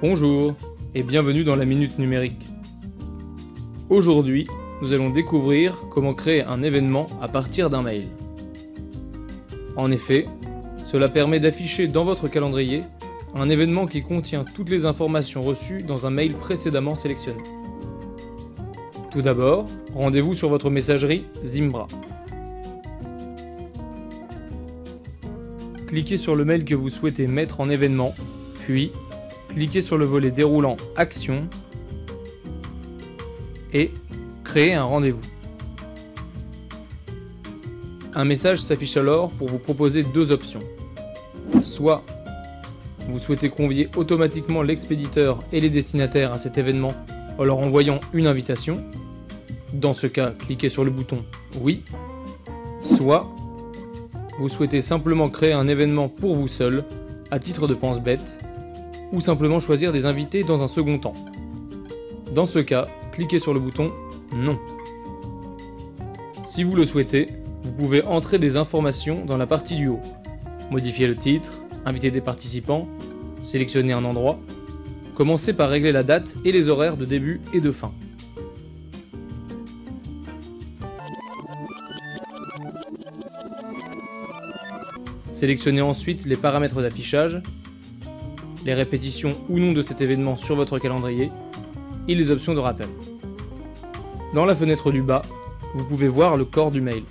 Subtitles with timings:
[0.00, 0.54] Bonjour
[0.94, 2.46] et bienvenue dans la Minute Numérique.
[3.90, 4.46] Aujourd'hui,
[4.80, 8.04] nous allons découvrir comment créer un événement à partir d'un mail.
[9.74, 10.28] En effet,
[10.86, 12.82] cela permet d'afficher dans votre calendrier
[13.34, 17.42] un événement qui contient toutes les informations reçues dans un mail précédemment sélectionné.
[19.10, 21.88] Tout d'abord, rendez-vous sur votre messagerie Zimbra.
[25.88, 28.14] Cliquez sur le mail que vous souhaitez mettre en événement,
[28.64, 28.92] puis
[29.58, 31.48] cliquez sur le volet déroulant Action
[33.74, 33.90] et
[34.44, 35.20] Créer un rendez-vous.
[38.14, 40.60] Un message s'affiche alors pour vous proposer deux options.
[41.64, 42.04] Soit
[43.08, 46.94] vous souhaitez convier automatiquement l'expéditeur et les destinataires à cet événement
[47.36, 48.76] en leur envoyant une invitation.
[49.72, 51.24] Dans ce cas, cliquez sur le bouton
[51.60, 51.82] Oui.
[52.80, 53.28] Soit
[54.38, 56.84] vous souhaitez simplement créer un événement pour vous seul,
[57.32, 58.38] à titre de pense-bête,
[59.12, 61.14] ou simplement choisir des invités dans un second temps.
[62.34, 63.92] Dans ce cas, cliquez sur le bouton
[64.34, 64.58] Non.
[66.46, 67.26] Si vous le souhaitez,
[67.62, 70.00] vous pouvez entrer des informations dans la partie du haut.
[70.70, 71.52] Modifier le titre,
[71.86, 72.86] inviter des participants,
[73.46, 74.38] sélectionner un endroit.
[75.16, 77.92] Commencez par régler la date et les horaires de début et de fin.
[85.30, 87.40] Sélectionnez ensuite les paramètres d'affichage,
[88.64, 91.30] les répétitions ou non de cet événement sur votre calendrier
[92.08, 92.88] et les options de rappel.
[94.34, 95.22] Dans la fenêtre du bas,
[95.74, 97.02] vous pouvez voir le corps du mail.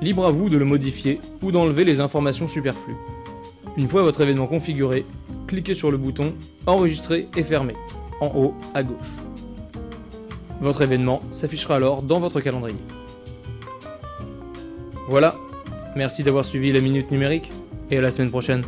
[0.00, 2.96] Libre à vous de le modifier ou d'enlever les informations superflues.
[3.76, 5.04] Une fois votre événement configuré,
[5.46, 6.34] cliquez sur le bouton
[6.66, 7.74] Enregistrer et fermer,
[8.20, 8.96] en haut à gauche.
[10.60, 12.78] Votre événement s'affichera alors dans votre calendrier.
[15.08, 15.34] Voilà,
[15.96, 17.50] merci d'avoir suivi la Minute Numérique
[17.90, 18.62] et à la semaine prochaine.